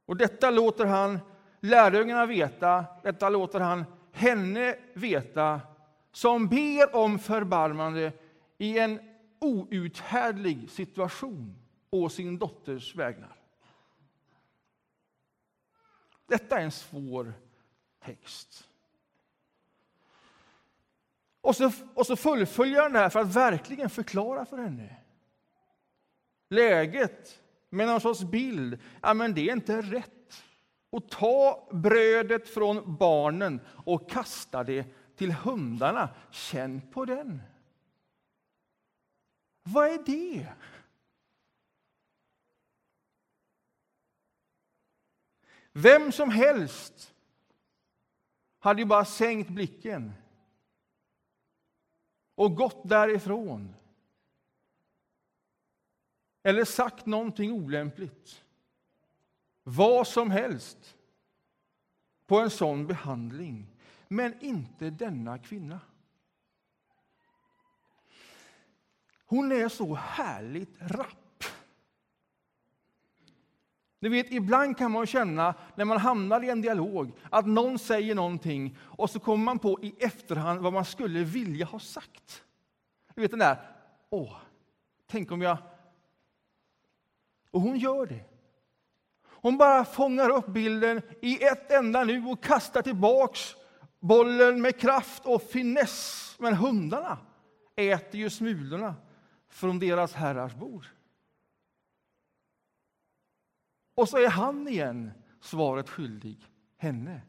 Och 0.05 0.17
detta 0.17 0.49
låter 0.49 0.85
han 0.85 1.19
lärjungarna 1.59 2.25
veta, 2.25 2.85
detta 3.03 3.29
låter 3.29 3.59
han 3.59 3.85
henne 4.11 4.75
veta 4.93 5.61
som 6.11 6.47
ber 6.47 6.95
om 6.95 7.19
förbarmande 7.19 8.11
i 8.57 8.79
en 8.79 8.99
outhärdlig 9.39 10.69
situation 10.69 11.60
å 11.91 12.09
sin 12.09 12.37
dotters 12.37 12.95
vägnar. 12.95 13.35
Detta 16.27 16.59
är 16.59 16.63
en 16.63 16.71
svår 16.71 17.33
text. 18.05 18.67
Och 21.41 21.55
så, 21.55 21.71
och 21.93 22.07
så 22.07 22.15
fullföljer 22.15 22.81
han 22.81 22.93
det 22.93 22.99
här 22.99 23.09
för 23.09 23.19
att 23.19 23.35
verkligen 23.35 23.89
förklara 23.89 24.45
för 24.45 24.57
henne 24.57 25.01
läget 26.51 27.41
med 27.69 27.87
någon 27.87 28.01
sorts 28.01 28.23
bild. 28.23 28.79
Ja, 29.01 29.13
men 29.13 29.33
det 29.33 29.49
är 29.49 29.53
inte 29.53 29.81
rätt 29.81 30.43
att 30.91 31.09
ta 31.09 31.67
brödet 31.71 32.49
från 32.49 32.95
barnen 32.95 33.59
och 33.67 34.09
kasta 34.09 34.63
det 34.63 34.85
till 35.15 35.31
hundarna. 35.31 36.09
Känn 36.31 36.81
på 36.93 37.05
den. 37.05 37.41
Vad 39.63 39.87
är 39.87 40.03
det? 40.05 40.47
Vem 45.73 46.11
som 46.11 46.29
helst 46.29 47.13
hade 48.59 48.81
ju 48.81 48.85
bara 48.85 49.05
sänkt 49.05 49.49
blicken 49.49 50.13
och 52.35 52.55
gått 52.55 52.89
därifrån. 52.89 53.75
Eller 56.43 56.65
sagt 56.65 57.05
någonting 57.05 57.51
olämpligt. 57.51 58.43
Vad 59.63 60.07
som 60.07 60.31
helst 60.31 60.97
på 62.25 62.39
en 62.39 62.49
sån 62.49 62.87
behandling. 62.87 63.67
Men 64.07 64.39
inte 64.39 64.89
denna 64.89 65.39
kvinna. 65.39 65.79
Hon 69.25 69.51
är 69.51 69.69
så 69.69 69.95
härligt 69.95 70.75
rapp. 70.79 71.20
Ni 74.01 74.09
vet, 74.09 74.31
ibland 74.31 74.77
kan 74.77 74.91
man 74.91 75.05
känna, 75.05 75.53
när 75.75 75.85
man 75.85 75.97
hamnar 75.97 76.43
i 76.43 76.49
en 76.49 76.61
dialog, 76.61 77.11
att 77.29 77.47
någon 77.47 77.79
säger 77.79 78.15
någonting 78.15 78.77
och 78.81 79.09
så 79.09 79.19
kommer 79.19 79.45
man 79.45 79.59
på 79.59 79.79
i 79.81 79.95
efterhand 79.99 80.59
vad 80.61 80.73
man 80.73 80.85
skulle 80.85 81.23
vilja 81.23 81.65
ha 81.65 81.79
sagt. 81.79 82.43
Du 83.15 83.21
vet 83.21 83.31
den 83.31 83.39
där, 83.39 83.57
åh, 84.09 84.37
tänk 85.07 85.31
om 85.31 85.41
jag... 85.41 85.57
Och 87.51 87.61
hon 87.61 87.77
gör 87.77 88.05
det. 88.05 88.23
Hon 89.23 89.57
bara 89.57 89.85
fångar 89.85 90.29
upp 90.29 90.47
bilden 90.47 91.01
i 91.21 91.43
ett 91.43 91.71
enda 91.71 92.03
nu 92.03 92.25
och 92.25 92.43
kastar 92.43 92.81
tillbaks 92.81 93.55
bollen 93.99 94.61
med 94.61 94.79
kraft 94.79 95.25
och 95.25 95.41
finess. 95.41 96.35
Men 96.39 96.53
hundarna 96.53 97.17
äter 97.75 98.19
ju 98.19 98.29
smulorna 98.29 98.95
från 99.49 99.79
deras 99.79 100.13
herrars 100.13 100.53
bord. 100.53 100.85
Och 104.01 104.09
så 104.09 104.17
är 104.17 104.29
han 104.29 104.67
igen 104.67 105.11
svaret 105.39 105.89
skyldig, 105.89 106.47
henne. 106.77 107.21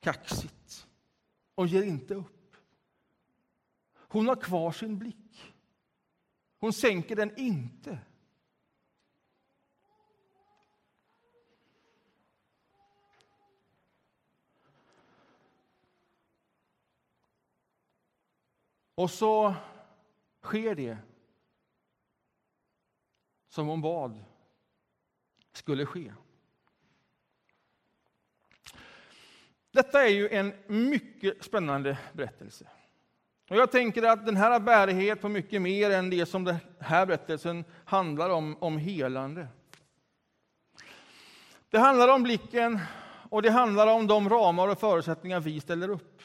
Kaxigt 0.00 0.88
och 1.54 1.66
ger 1.66 1.82
inte 1.82 2.14
upp. 2.14 2.56
Hon 3.94 4.28
har 4.28 4.36
kvar 4.36 4.72
sin 4.72 4.98
blick. 4.98 5.54
Hon 6.58 6.72
sänker 6.72 7.16
den 7.16 7.38
inte. 7.38 7.98
Och 18.94 19.10
så 19.10 19.54
sker 20.42 20.74
det 20.74 20.98
som 23.48 23.66
hon 23.66 23.80
bad 23.80 24.31
skulle 25.62 25.86
ske. 25.86 26.12
Detta 29.72 30.02
är 30.02 30.08
ju 30.08 30.28
en 30.28 30.52
mycket 30.66 31.44
spännande 31.44 31.98
berättelse. 32.12 32.66
Och 33.50 33.56
jag 33.56 33.72
tänker 33.72 34.02
att 34.02 34.26
den 34.26 34.36
här 34.36 34.50
har 34.50 34.60
bärighet 34.60 35.20
på 35.20 35.28
mycket 35.28 35.62
mer 35.62 35.90
än 35.90 36.10
det 36.10 36.26
som 36.26 36.44
den 36.44 36.56
här 36.78 37.06
berättelsen 37.06 37.64
handlar 37.84 38.30
om, 38.30 38.56
om 38.60 38.78
helande. 38.78 39.48
Det 41.70 41.78
handlar 41.78 42.08
om 42.08 42.22
blicken 42.22 42.78
och 43.30 43.42
det 43.42 43.50
handlar 43.50 43.86
om 43.86 44.06
de 44.06 44.28
ramar 44.28 44.68
och 44.68 44.78
förutsättningar 44.78 45.40
vi 45.40 45.60
ställer 45.60 45.88
upp. 45.88 46.22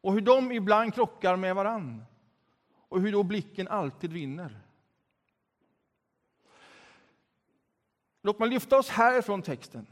Och 0.00 0.12
hur 0.12 0.20
de 0.20 0.52
ibland 0.52 0.94
krockar 0.94 1.36
med 1.36 1.54
varann. 1.54 2.04
Och 2.88 3.00
hur 3.00 3.12
då 3.12 3.22
blicken 3.22 3.68
alltid 3.68 4.12
vinner. 4.12 4.60
Låt 8.22 8.38
mig 8.38 8.48
lyfta 8.48 8.78
oss 8.78 8.88
härifrån 8.88 9.42
texten 9.42 9.86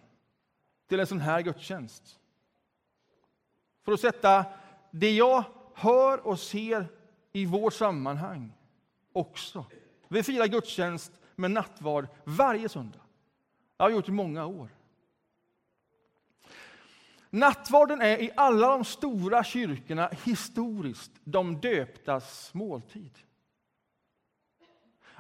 till 0.89 1.01
en 1.01 1.07
sån 1.07 1.21
här 1.21 1.41
gudstjänst. 1.41 2.19
För 3.85 3.93
att 3.93 4.01
sätta 4.01 4.45
det 4.91 5.11
jag 5.11 5.45
hör 5.75 6.27
och 6.27 6.41
ser 6.41 6.89
i 7.33 7.47
vårt 7.47 7.75
sammanhang 7.75 8.53
också. 9.13 9.65
Vi 10.09 10.23
firar 10.23 10.47
gudstjänst 10.47 11.13
med 11.37 11.51
nattvard 11.51 12.07
varje 12.25 12.69
söndag. 12.69 13.01
Det 13.77 13.83
har 13.83 13.89
vi 13.91 13.97
gjort 13.97 14.09
i 14.09 14.13
många 14.13 14.47
år. 14.47 14.69
Nattvarden 17.31 18.01
är 18.01 18.19
i 18.23 18.31
alla 18.37 18.69
de 18.69 18.85
stora 18.85 19.45
kyrkorna 19.45 20.11
historiskt 20.25 21.13
de 21.25 21.61
döptas 21.61 22.55
måltid. 22.55 23.19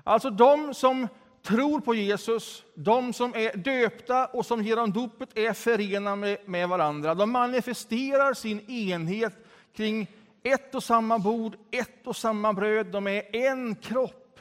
Alltså 0.05 0.31
de 0.31 0.75
som 0.75 1.09
tror 1.43 1.81
på 1.81 1.95
Jesus, 1.95 2.65
de 2.75 3.13
som 3.13 3.35
är 3.35 3.57
döpta 3.57 4.27
och 4.27 4.47
som 4.47 4.63
genom 4.63 4.93
dopet 4.93 5.39
är 5.39 5.53
förenade 5.53 6.39
med, 6.47 6.69
varandra, 6.69 7.15
de 7.15 7.31
manifesterar 7.31 8.35
sin 8.35 8.71
enhet 8.71 9.33
kring 9.73 10.07
ett 10.43 10.75
och 10.75 10.83
samma 10.83 11.19
bord, 11.19 11.57
ett 11.71 12.07
och 12.07 12.17
samma 12.17 12.53
bröd. 12.53 12.87
De 12.87 13.07
är 13.07 13.37
en 13.37 13.75
kropp. 13.75 14.41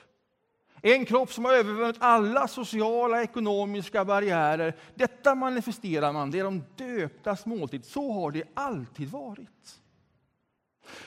En 0.81 1.05
kropp 1.05 1.33
som 1.33 1.45
har 1.45 1.53
övervunnit 1.53 1.95
alla 1.99 2.47
sociala 2.47 3.17
och 3.17 3.23
ekonomiska 3.23 4.05
barriärer. 4.05 4.75
Detta 4.95 5.35
manifesterar 5.35 6.13
man, 6.13 6.31
det 6.31 6.39
är 6.39 6.43
de 6.43 6.63
döptas 6.75 7.45
måltid. 7.45 7.85
Så 7.85 8.13
har 8.13 8.31
det 8.31 8.43
alltid 8.53 9.09
varit. 9.09 9.79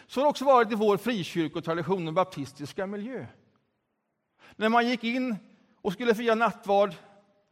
Så 0.07 0.21
har 0.21 0.25
det 0.25 0.31
också 0.31 0.45
varit 0.45 0.73
i 0.73 0.75
vår 0.75 0.97
frikyrkotradition, 0.97 2.09
och 2.09 2.15
baptistiska 2.15 2.87
miljö. 2.87 3.27
När 4.57 4.69
man 4.69 4.89
gick 4.89 5.05
in 5.05 5.37
och 5.83 5.93
skulle 5.93 6.15
fira 6.15 6.35
nattvard, 6.35 6.95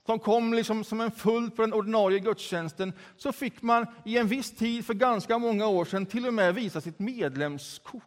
som 0.07 0.19
kom 0.19 0.55
liksom 0.55 0.85
som 0.85 1.01
en 1.01 1.11
följd 1.11 1.57
på 1.57 1.63
den 1.63 1.73
ordinarie 1.73 2.19
gudstjänsten, 2.19 2.93
så 3.17 3.33
fick 3.33 3.63
man 3.63 3.87
i 4.05 4.19
en 4.19 4.29
viss 4.29 4.57
tid 4.57 4.87
för 4.87 4.95
ganska 4.95 5.39
många 5.39 5.67
år 5.67 5.85
sedan 5.85 6.07
till 6.07 6.27
och 6.27 6.35
med 6.35 6.55
visa 6.55 6.81
sitt 6.81 6.99
medlemskort. 6.99 8.05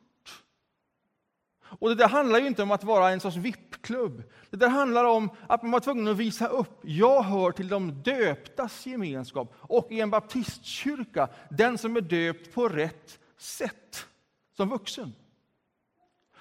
Och 1.80 1.90
det 1.90 1.96
där 1.96 2.08
handlar 2.08 2.40
ju 2.40 2.48
inte 2.48 2.64
om 2.64 2.72
att 2.72 2.84
vara 2.84 3.10
en 3.10 3.20
sorts 3.20 3.38
VIP-klubb. 3.38 4.24
Det 4.50 4.58
där 4.58 4.70
handlar 4.70 5.06
om 5.06 5.30
att 5.48 5.62
man 5.62 5.72
var 5.72 5.80
tvungen 5.80 6.08
att 6.08 6.18
visa 6.18 6.48
upp, 6.48 6.80
jag 6.82 7.24
hör 7.24 7.52
till 7.52 7.68
de 7.68 8.02
döptas 8.04 8.86
gemenskap. 8.86 9.54
Och 9.60 9.88
i 9.92 10.00
en 10.00 10.10
baptistkyrka, 10.10 11.30
den 11.50 11.78
som 11.78 11.98
är 11.98 12.02
döpt 12.02 12.54
på 12.54 12.70
rätt 12.70 13.20
sätt, 13.38 14.06
som 14.58 14.70
vuxen. 14.70 15.16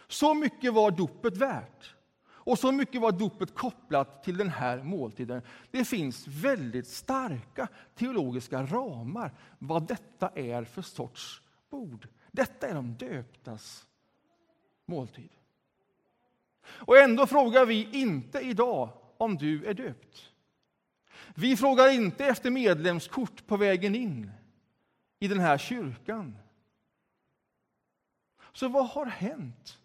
Så 0.08 0.34
mycket 0.34 0.72
var 0.72 0.90
dopet 0.90 1.36
värt. 1.36 1.94
Och 2.44 2.58
så 2.58 2.72
mycket 2.72 3.00
var 3.00 3.12
dopet 3.12 3.54
kopplat 3.54 4.24
till 4.24 4.36
den 4.36 4.48
här 4.48 4.82
måltiden. 4.82 5.42
Det 5.70 5.84
finns 5.84 6.26
väldigt 6.26 6.86
starka 6.86 7.68
teologiska 7.94 8.62
ramar 8.62 9.34
vad 9.58 9.86
detta 9.86 10.28
är 10.34 10.64
för 10.64 10.82
sorts 10.82 11.42
bord. 11.70 12.08
Detta 12.30 12.68
är 12.68 12.74
de 12.74 12.94
döptas 12.94 13.86
måltid. 14.86 15.30
Och 16.64 16.98
ändå 16.98 17.26
frågar 17.26 17.66
vi 17.66 17.88
inte 17.92 18.40
idag 18.40 18.88
om 19.16 19.36
du 19.36 19.64
är 19.64 19.74
döpt. 19.74 20.32
Vi 21.34 21.56
frågar 21.56 21.88
inte 21.88 22.26
efter 22.26 22.50
medlemskort 22.50 23.46
på 23.46 23.56
vägen 23.56 23.94
in 23.94 24.30
i 25.18 25.28
den 25.28 25.40
här 25.40 25.58
kyrkan. 25.58 26.36
Så 28.52 28.68
vad 28.68 28.86
har 28.86 29.06
hänt? 29.06 29.78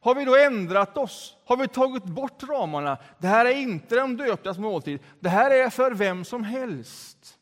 Har 0.00 0.14
vi 0.14 0.24
då 0.24 0.36
ändrat 0.36 0.96
oss? 0.96 1.36
Har 1.44 1.56
vi 1.56 1.68
tagit 1.68 2.04
bort 2.04 2.42
ramarna? 2.42 2.98
Det 3.18 3.28
här 3.28 3.46
är 3.46 3.56
inte 3.56 3.96
de 3.96 4.16
döptas 4.16 4.58
måltid. 4.58 5.00
Det 5.20 5.28
här 5.28 5.50
är 5.50 5.70
för 5.70 5.92
vem 5.92 6.24
som 6.24 6.44
helst. 6.44 7.38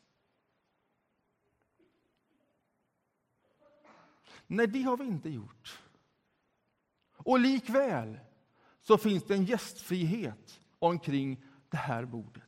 Nej, 4.46 4.66
det 4.66 4.82
har 4.82 4.96
vi 4.96 5.04
inte 5.04 5.30
gjort. 5.30 5.80
Och 7.16 7.38
likväl 7.38 8.18
så 8.82 8.98
finns 8.98 9.24
det 9.24 9.34
en 9.34 9.44
gästfrihet 9.44 10.60
omkring 10.78 11.44
det 11.68 11.76
här 11.76 12.04
bordet. 12.04 12.42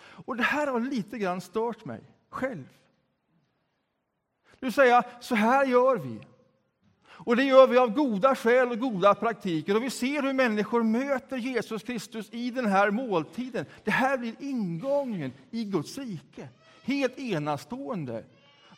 Och 0.00 0.36
det 0.36 0.42
här 0.42 0.66
har 0.66 0.80
lite 0.80 1.18
grann 1.18 1.40
stört 1.40 1.84
mig 1.84 2.02
själv. 2.28 2.78
Du 4.60 4.72
säger, 4.72 5.04
så 5.20 5.34
här 5.34 5.66
gör 5.66 5.96
vi. 5.96 6.20
Och 7.18 7.36
det 7.36 7.44
gör 7.44 7.66
vi 7.66 7.78
av 7.78 7.90
goda 7.90 8.34
skäl 8.34 8.70
och 8.70 8.78
goda 8.78 9.14
praktiker. 9.14 9.76
Och 9.76 9.82
vi 9.82 9.90
ser 9.90 10.22
hur 10.22 10.32
människor 10.32 10.82
möter 10.82 11.36
Jesus 11.36 11.82
Kristus 11.82 12.28
i 12.30 12.50
den 12.50 12.66
här 12.66 12.90
måltiden. 12.90 13.66
Det 13.84 13.90
här 13.90 14.18
blir 14.18 14.34
ingången 14.38 15.32
i 15.50 15.64
Guds 15.64 15.98
rike. 15.98 16.48
Helt 16.82 17.18
enastående. 17.18 18.24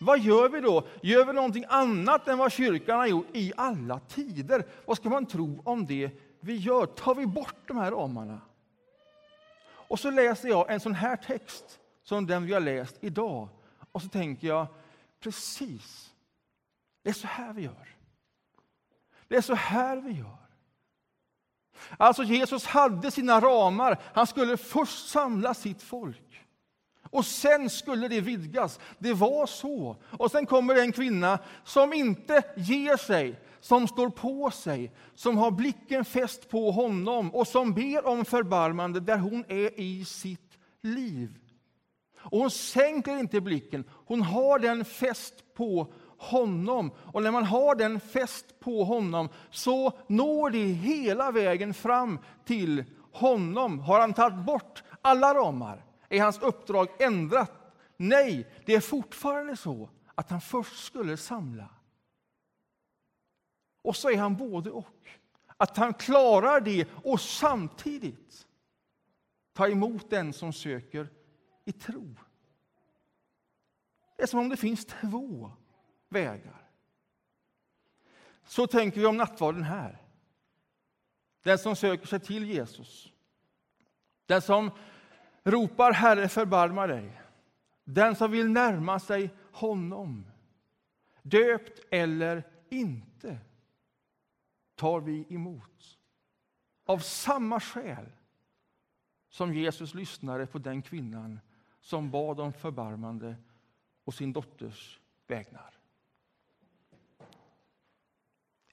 Vad 0.00 0.18
gör 0.20 0.48
vi 0.48 0.60
då? 0.60 0.86
Gör 1.02 1.24
vi 1.24 1.32
någonting 1.32 1.64
annat 1.68 2.28
än 2.28 2.38
vad 2.38 2.52
kyrkan 2.52 2.98
har 2.98 3.06
gjort 3.06 3.26
i 3.32 3.52
alla 3.56 3.98
tider? 3.98 4.64
Vad 4.84 4.96
ska 4.96 5.08
man 5.08 5.26
tro 5.26 5.62
om 5.64 5.86
det 5.86 6.10
vi 6.40 6.56
gör? 6.56 6.86
Tar 6.86 7.14
vi 7.14 7.26
bort 7.26 7.68
de 7.68 7.76
här 7.76 7.90
ramarna? 7.90 8.40
Och 9.90 10.00
så 10.00 10.10
läser 10.10 10.48
jag 10.48 10.72
en 10.72 10.80
sån 10.80 10.94
här 10.94 11.16
text 11.16 11.80
som 12.02 12.26
den 12.26 12.46
vi 12.46 12.52
har 12.52 12.60
läst 12.60 12.96
idag. 13.00 13.48
Och 13.92 14.02
så 14.02 14.08
tänker 14.08 14.48
jag, 14.48 14.66
precis, 15.20 16.14
det 17.02 17.08
är 17.10 17.14
så 17.14 17.26
här 17.26 17.52
vi 17.52 17.62
gör. 17.62 17.99
Det 19.30 19.36
är 19.36 19.40
så 19.40 19.54
här 19.54 19.96
vi 19.96 20.12
gör. 20.12 20.36
Alltså 21.96 22.22
Jesus 22.22 22.66
hade 22.66 23.10
sina 23.10 23.40
ramar. 23.40 24.00
Han 24.14 24.26
skulle 24.26 24.56
först 24.56 25.08
samla 25.08 25.54
sitt 25.54 25.82
folk. 25.82 26.46
Och 27.10 27.26
sen 27.26 27.70
skulle 27.70 28.08
det 28.08 28.20
vidgas. 28.20 28.80
Det 28.98 29.12
var 29.12 29.46
så. 29.46 29.96
Och 30.18 30.30
sen 30.30 30.46
kommer 30.46 30.76
en 30.76 30.92
kvinna 30.92 31.38
som 31.64 31.92
inte 31.92 32.42
ger 32.56 32.96
sig, 32.96 33.40
som 33.60 33.88
står 33.88 34.08
på 34.08 34.50
sig, 34.50 34.92
som 35.14 35.38
har 35.38 35.50
blicken 35.50 36.04
fäst 36.04 36.48
på 36.48 36.70
honom 36.70 37.34
och 37.34 37.48
som 37.48 37.74
ber 37.74 38.06
om 38.06 38.24
förbarmande 38.24 39.00
där 39.00 39.18
hon 39.18 39.44
är 39.48 39.80
i 39.80 40.04
sitt 40.04 40.58
liv. 40.82 41.38
Och 42.18 42.38
hon 42.38 42.50
sänker 42.50 43.16
inte 43.16 43.40
blicken, 43.40 43.84
hon 43.90 44.22
har 44.22 44.58
den 44.58 44.84
fäst 44.84 45.54
på 45.54 45.92
honom. 46.20 46.90
Och 46.96 47.22
när 47.22 47.30
man 47.30 47.44
har 47.44 47.74
den 47.74 48.00
fäst 48.00 48.60
på 48.60 48.84
honom 48.84 49.28
så 49.50 49.92
når 50.06 50.50
det 50.50 50.64
hela 50.64 51.30
vägen 51.30 51.74
fram 51.74 52.18
till 52.44 52.84
honom. 53.12 53.80
Har 53.80 54.00
han 54.00 54.14
tagit 54.14 54.44
bort 54.44 54.82
alla 55.02 55.34
ramar? 55.34 55.84
Är 56.08 56.22
hans 56.22 56.38
uppdrag 56.38 56.88
ändrat? 56.98 57.52
Nej, 57.96 58.48
det 58.66 58.74
är 58.74 58.80
fortfarande 58.80 59.56
så 59.56 59.88
att 60.14 60.30
han 60.30 60.40
först 60.40 60.84
skulle 60.84 61.16
samla. 61.16 61.68
Och 63.82 63.96
så 63.96 64.10
är 64.10 64.16
han 64.16 64.36
både 64.36 64.70
och. 64.70 65.08
Att 65.56 65.76
han 65.76 65.94
klarar 65.94 66.60
det 66.60 66.88
och 67.04 67.20
samtidigt 67.20 68.46
ta 69.52 69.68
emot 69.68 70.10
den 70.10 70.32
som 70.32 70.52
söker 70.52 71.08
i 71.64 71.72
tro. 71.72 72.14
Det 74.16 74.22
är 74.22 74.26
som 74.26 74.40
om 74.40 74.48
det 74.48 74.56
finns 74.56 74.86
två 74.86 75.52
vägar. 76.10 76.70
Så 78.44 78.66
tänker 78.66 79.00
vi 79.00 79.06
om 79.06 79.16
nattvarden 79.16 79.62
här. 79.62 79.98
Den 81.42 81.58
som 81.58 81.76
söker 81.76 82.06
sig 82.06 82.20
till 82.20 82.44
Jesus. 82.50 83.12
Den 84.26 84.42
som 84.42 84.70
ropar 85.42 85.92
Herre 85.92 86.28
förbarma 86.28 86.86
dig. 86.86 87.20
Den 87.84 88.16
som 88.16 88.30
vill 88.30 88.48
närma 88.48 88.98
sig 88.98 89.30
honom. 89.52 90.26
Döpt 91.22 91.80
eller 91.90 92.48
inte 92.68 93.38
tar 94.74 95.00
vi 95.00 95.26
emot. 95.28 95.98
Av 96.84 96.98
samma 96.98 97.60
skäl 97.60 98.06
som 99.28 99.54
Jesus 99.54 99.94
lyssnade 99.94 100.46
på 100.46 100.58
den 100.58 100.82
kvinnan 100.82 101.40
som 101.80 102.10
bad 102.10 102.40
om 102.40 102.52
förbarmande 102.52 103.36
och 104.04 104.14
sin 104.14 104.32
dotters 104.32 105.00
vägnar. 105.26 105.79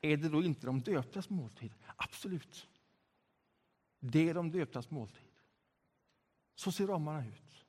Är 0.01 0.17
det 0.17 0.29
då 0.29 0.43
inte 0.43 0.65
de 0.65 0.81
döptas 0.81 1.29
måltid? 1.29 1.73
Absolut. 1.95 2.67
Det 3.99 4.29
är 4.29 4.33
de 4.33 4.51
döptas 4.51 4.89
måltid. 4.91 5.31
Så 6.55 6.71
ser 6.71 6.87
ramarna 6.87 7.27
ut. 7.27 7.65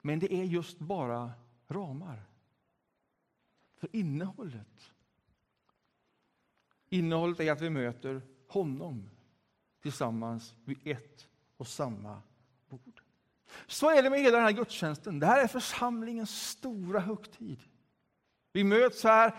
Men 0.00 0.18
det 0.18 0.34
är 0.34 0.44
just 0.44 0.78
bara 0.78 1.32
ramar. 1.68 2.22
För 3.76 3.96
innehållet 3.96 4.94
Innehållet 6.88 7.40
är 7.40 7.52
att 7.52 7.60
vi 7.60 7.70
möter 7.70 8.22
honom 8.48 9.10
tillsammans 9.82 10.54
vid 10.64 10.78
ett 10.86 11.28
och 11.56 11.66
samma 11.66 12.22
bord. 12.68 13.00
Så 13.66 13.90
är 13.90 14.02
det 14.02 14.10
med 14.10 14.20
hela 14.20 14.36
den 14.36 14.46
här 14.46 14.52
gudstjänsten. 14.52 15.18
Det 15.18 15.26
här 15.26 15.42
är 15.42 15.46
församlingens 15.46 16.48
stora 16.50 17.00
högtid. 17.00 17.62
Vi 18.52 18.64
möts 18.64 19.04
här 19.04 19.34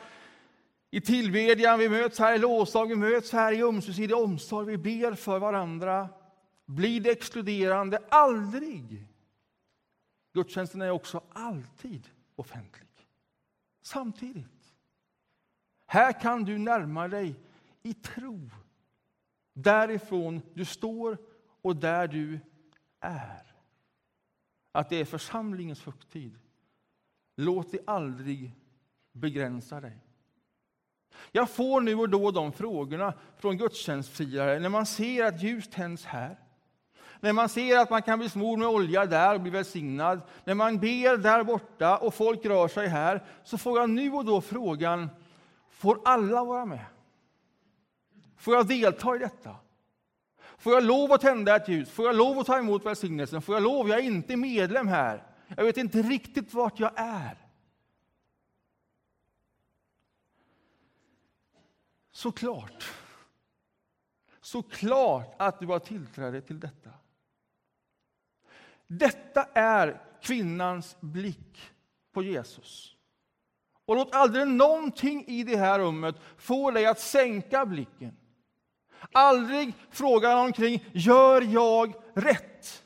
i 0.96 1.02
tillbedjan, 1.02 1.80
vi 1.80 1.90
möts 1.90 2.20
här 2.20 2.36
i 2.36 2.38
lovsång, 2.38 2.90
vi 2.90 2.96
möts 2.96 3.32
här 3.32 3.52
i 3.52 3.64
ömsesidig 3.64 4.16
omsorg, 4.16 4.68
vi 4.68 4.78
ber 4.78 5.14
för 5.14 5.40
varandra. 5.40 6.10
Blir 6.66 7.02
det 7.02 7.12
exkluderande? 7.12 8.00
Aldrig! 8.10 9.08
Gudstjänsten 10.34 10.82
är 10.82 10.90
också 10.90 11.22
alltid 11.34 12.10
offentlig. 12.36 12.88
Samtidigt. 13.82 14.74
Här 15.86 16.22
kan 16.22 16.44
du 16.44 16.58
närma 16.58 17.08
dig 17.08 17.36
i 17.84 17.94
tro. 17.94 18.50
Därifrån 19.54 20.42
du 20.54 20.66
står 20.66 21.18
och 21.62 21.76
där 21.76 22.08
du 22.08 22.40
är. 23.00 23.54
Att 24.72 24.90
det 24.90 24.96
är 24.96 25.06
församlingens 25.06 25.86
högtid. 25.86 26.40
Låt 27.36 27.72
det 27.72 27.80
aldrig 27.86 28.56
begränsa 29.12 29.82
dig. 29.82 30.06
Jag 31.32 31.50
får 31.50 31.82
nu 31.82 31.96
och 31.96 32.10
då 32.10 32.32
de 32.32 32.52
frågorna 32.52 33.14
från 33.38 33.58
gudstjänstfirare 33.58 34.60
när 34.60 34.70
man 34.70 34.86
ser 34.86 35.26
att 35.26 35.44
ljus 35.44 35.70
tänds 35.70 36.06
här. 36.06 36.40
När 37.20 37.34
man 37.34 37.50
ser 37.50 37.78
att 37.78 37.90
man 37.90 38.02
kan 38.02 38.20
bli 38.20 38.30
smord 38.30 38.60
med 38.60 38.68
olja 38.68 39.06
där 39.06 39.36
och 39.36 39.42
bli 39.42 39.52
välsignad. 39.52 40.22
När 40.44 40.54
man 40.54 40.80
ber 40.80 41.18
där 41.18 41.44
borta 41.44 41.98
och 41.98 42.14
folk 42.14 42.46
rör 42.46 42.68
sig 42.68 42.88
här. 42.88 43.24
Så 43.44 43.58
får 43.58 43.80
jag 43.80 43.90
nu 43.90 44.12
och 44.12 44.26
då 44.26 44.42
frågan, 44.42 45.10
får 45.70 46.00
alla 46.06 46.44
vara 46.44 46.66
med? 46.66 46.86
Får 48.38 48.56
jag 48.56 48.68
delta 48.68 49.16
i 49.16 49.20
detta? 49.20 49.56
Får 50.58 50.74
jag 50.74 50.84
lov 50.84 51.12
att 51.12 51.22
tända 51.22 51.56
ett 51.56 51.68
ljus? 51.68 51.90
Får 51.90 52.06
jag 52.06 52.16
lov 52.16 52.40
att 52.40 52.48
ta 52.48 52.58
emot 52.58 52.86
välsignelsen? 52.86 53.42
Får 53.42 53.56
jag 53.56 53.64
lov? 53.64 53.90
Jag 53.90 54.00
är 54.00 54.04
inte 54.04 54.36
medlem 54.36 54.88
här. 54.88 55.24
Jag 55.58 55.64
vet 55.64 55.78
inte 55.78 56.02
riktigt 56.02 56.54
vart 56.54 56.80
jag 56.80 56.92
är. 56.96 57.45
Såklart. 62.16 62.92
Såklart 64.42 65.36
att 65.38 65.60
du 65.60 65.68
har 65.68 65.80
tillträde 65.80 66.42
till 66.42 66.60
detta. 66.60 66.90
Detta 68.88 69.44
är 69.54 70.02
kvinnans 70.22 70.98
blick 71.00 71.72
på 72.14 72.24
Jesus. 72.24 72.96
Och 73.86 73.96
låt 73.96 74.16
aldrig 74.16 74.48
någonting 74.48 75.26
i 75.28 75.44
det 75.44 75.58
här 75.58 75.80
rummet 75.80 76.16
få 76.38 76.72
dig 76.72 76.86
att 76.86 77.00
sänka 77.00 77.66
blicken. 77.66 78.18
Aldrig 79.12 79.74
fråga 79.90 80.38
omkring, 80.38 80.86
gör 80.94 81.42
jag 81.42 81.94
rätt? 82.14 82.84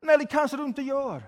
Nej, 0.00 0.18
det 0.18 0.26
kanske 0.26 0.56
du 0.56 0.64
inte 0.64 0.82
gör. 0.82 1.22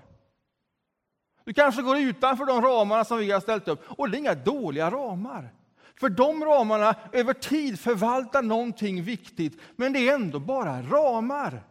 Du 1.45 1.53
kanske 1.53 1.83
går 1.83 1.99
utanför 1.99 2.47
de 2.47 2.63
ramarna 2.63 3.05
som 3.05 3.19
vi 3.19 3.31
har 3.31 3.41
ställt 3.41 3.69
upp. 3.69 3.81
Och 3.87 4.11
det 4.11 4.17
är 4.17 4.19
inga 4.19 4.35
dåliga 4.35 4.91
ramar. 4.91 5.55
För 6.01 6.09
de 6.09 6.45
ramarna 6.45 6.95
över 7.13 7.35
tid 7.35 7.81
förvaltar 7.81 8.43
någonting 8.43 9.03
viktigt, 9.03 9.61
men 9.77 9.93
det 9.93 10.09
är 10.09 10.15
ändå 10.15 10.41
bara 10.41 10.83
ramar. 10.83 11.63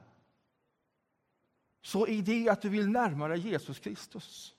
Så 1.82 2.08
är 2.08 2.22
det 2.22 2.50
att 2.50 2.62
du 2.62 2.70
vill 2.70 2.90
närma 2.90 3.28
dig 3.28 3.40
Jesus 3.40 3.80
Kristus. 3.80 4.56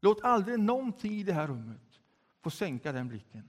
Låt 0.00 0.24
aldrig 0.24 0.58
någonting 0.58 1.12
i 1.12 1.22
det 1.22 1.32
här 1.32 1.46
rummet 1.46 2.00
få 2.42 2.50
sänka 2.50 2.92
den 2.92 3.08
blicken. 3.08 3.48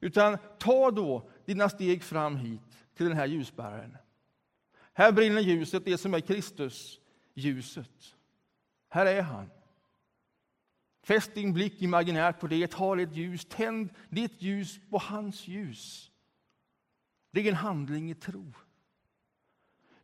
Utan 0.00 0.38
ta 0.58 0.90
då 0.90 1.30
dina 1.44 1.68
steg 1.68 2.02
fram 2.02 2.36
hit 2.36 2.78
till 2.94 3.06
den 3.06 3.16
här 3.16 3.26
ljusbäraren. 3.26 3.96
Här 4.92 5.12
brinner 5.12 5.40
ljuset, 5.40 5.84
det 5.84 5.98
som 5.98 6.14
är 6.14 6.20
Kristus, 6.20 7.00
ljuset. 7.34 8.14
Här 8.88 9.06
är 9.06 9.22
han. 9.22 9.50
Fäst 11.02 11.34
din 11.34 11.52
blick 11.52 11.82
imaginärt 11.82 12.40
på 12.40 12.46
det, 12.46 12.70
ta 12.70 13.00
ett 13.00 13.16
ljus, 13.16 13.44
tänd 13.44 13.90
ditt 14.08 14.42
ljus 14.42 14.80
på 14.90 14.98
hans 14.98 15.48
ljus. 15.48 16.10
Det 17.30 17.40
är 17.40 17.48
en 17.48 17.54
handling 17.54 18.10
i 18.10 18.14
tro. 18.14 18.52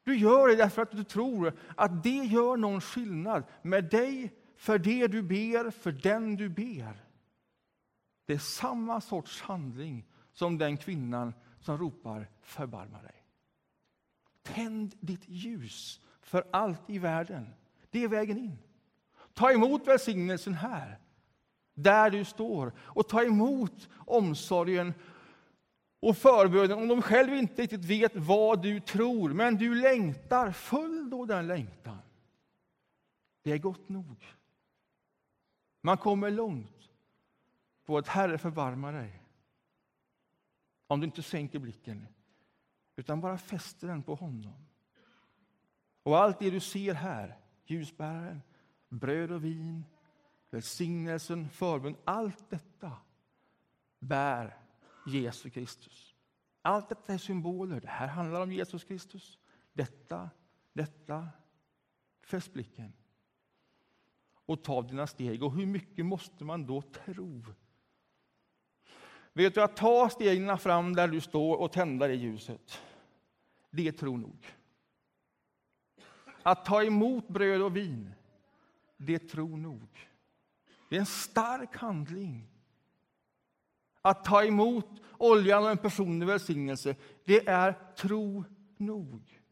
Du 0.04 0.16
gör 0.16 0.48
det 0.48 0.56
därför 0.56 0.82
att 0.82 0.90
du 0.90 1.04
tror 1.04 1.58
att 1.76 2.02
det 2.02 2.24
gör 2.24 2.56
någon 2.56 2.80
skillnad 2.80 3.44
med 3.62 3.84
dig, 3.84 4.34
för 4.56 4.78
det 4.78 5.06
du 5.06 5.22
ber, 5.22 5.70
för 5.70 5.92
den 5.92 6.36
du 6.36 6.48
ber. 6.48 7.04
Det 8.26 8.34
är 8.34 8.38
samma 8.38 9.00
sorts 9.00 9.42
handling 9.42 10.06
som 10.32 10.58
den 10.58 10.76
kvinnan 10.76 11.34
som 11.60 11.78
ropar 11.78 12.28
förbarma 12.42 13.02
dig. 13.02 13.24
Tänd 14.42 14.94
ditt 15.00 15.28
ljus 15.28 16.00
för 16.20 16.46
allt 16.52 16.90
i 16.90 16.98
världen. 16.98 17.54
Det 17.90 18.04
är 18.04 18.08
vägen 18.08 18.38
in. 18.38 18.58
Ta 19.36 19.52
emot 19.52 19.86
välsignelsen 19.86 20.54
här, 20.54 20.98
där 21.74 22.10
du 22.10 22.24
står. 22.24 22.72
Och 22.78 23.08
ta 23.08 23.22
emot 23.22 23.88
omsorgen 23.96 24.94
och 26.00 26.16
förbönen 26.16 26.78
om 26.78 26.88
de 26.88 27.02
själv 27.02 27.34
inte 27.34 27.62
riktigt 27.62 27.84
vet 27.84 28.16
vad 28.16 28.62
du 28.62 28.80
tror. 28.80 29.32
Men 29.32 29.56
du 29.56 29.74
längtar, 29.74 30.52
följ 30.52 31.10
då 31.10 31.24
den 31.24 31.46
längtan. 31.46 31.98
Det 33.42 33.52
är 33.52 33.58
gott 33.58 33.88
nog. 33.88 34.24
Man 35.80 35.96
kommer 35.96 36.30
långt 36.30 36.90
på 37.84 37.98
att 37.98 38.08
Herre 38.08 38.38
förbarmar 38.38 38.92
dig. 38.92 39.22
Om 40.86 41.00
du 41.00 41.06
inte 41.06 41.22
sänker 41.22 41.58
blicken, 41.58 42.06
utan 42.96 43.20
bara 43.20 43.38
fäster 43.38 43.88
den 43.88 44.02
på 44.02 44.14
honom. 44.14 44.66
Och 46.02 46.18
allt 46.18 46.38
det 46.38 46.50
du 46.50 46.60
ser 46.60 46.94
här, 46.94 47.38
ljusbäraren, 47.66 48.42
bröd 48.88 49.32
och 49.32 49.44
vin, 49.44 49.84
välsignelsen, 50.50 51.48
förbön, 51.48 51.96
allt 52.04 52.50
detta 52.50 52.92
bär 53.98 54.56
Jesus 55.06 55.52
Kristus. 55.52 56.14
Allt 56.62 56.88
detta 56.88 57.14
är 57.14 57.18
symboler. 57.18 57.80
Det 57.80 57.88
här 57.88 58.06
handlar 58.06 58.40
om 58.40 58.52
Jesus 58.52 58.84
Kristus. 58.84 59.38
Detta, 59.72 60.30
detta. 60.72 61.28
Fäst 62.22 62.52
blicken 62.52 62.92
och 64.46 64.62
ta 64.62 64.82
dina 64.82 65.06
steg. 65.06 65.42
Och 65.42 65.52
hur 65.52 65.66
mycket 65.66 66.06
måste 66.06 66.44
man 66.44 66.66
då 66.66 66.82
tro? 66.82 67.44
Vet 69.32 69.54
du, 69.54 69.62
att 69.62 69.76
ta 69.76 70.08
stegen 70.08 70.58
fram 70.58 70.94
där 70.94 71.08
du 71.08 71.20
står 71.20 71.56
och 71.56 71.72
tända 71.72 72.06
det 72.06 72.14
ljuset, 72.14 72.82
det 73.70 73.88
är 73.88 73.92
tro 73.92 74.16
nog. 74.16 74.46
Att 76.42 76.64
ta 76.64 76.84
emot 76.84 77.28
bröd 77.28 77.62
och 77.62 77.76
vin, 77.76 78.14
det 78.96 79.14
är 79.14 79.28
tro 79.28 79.56
nog. 79.56 80.08
Det 80.88 80.96
är 80.96 81.00
en 81.00 81.06
stark 81.06 81.76
handling. 81.76 82.48
Att 84.02 84.24
ta 84.24 84.44
emot 84.44 85.02
oljan 85.18 85.64
och 85.64 85.70
en 85.70 85.78
personlig 85.78 86.26
välsignelse, 86.26 86.96
det 87.24 87.48
är 87.48 87.94
tro 87.96 88.44
nog. 88.76 89.42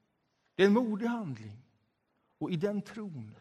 Det 0.54 0.62
är 0.62 0.66
en 0.66 0.72
modig 0.72 1.06
handling. 1.06 1.58
Och 2.38 2.50
i 2.50 2.56
den 2.56 2.82
tron, 2.82 3.34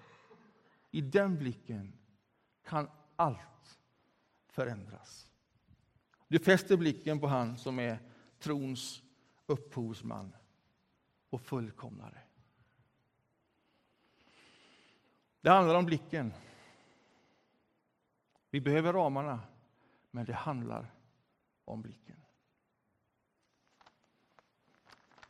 i 0.91 1.01
den 1.01 1.37
blicken, 1.37 1.93
kan 2.63 2.89
allt 3.15 3.79
förändras. 4.49 5.31
Du 6.27 6.39
fäster 6.39 6.77
blicken 6.77 7.19
på 7.19 7.27
han 7.27 7.57
som 7.57 7.79
är 7.79 7.99
trons 8.39 9.03
upphovsman 9.45 10.33
och 11.29 11.41
fullkomnare. 11.41 12.22
Det 15.43 15.49
handlar 15.49 15.75
om 15.75 15.85
blicken. 15.85 16.33
Vi 18.49 18.61
behöver 18.61 18.93
ramarna, 18.93 19.39
men 20.11 20.25
det 20.25 20.33
handlar 20.33 20.91
om 21.65 21.81
blicken. 21.81 22.22